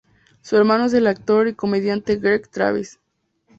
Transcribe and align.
Su 0.41 0.57
hermano 0.57 0.85
es 0.85 0.93
el 0.95 1.05
actor 1.05 1.47
y 1.47 1.53
comediante 1.53 2.15
Greg 2.15 2.49
Travis. 2.49 2.97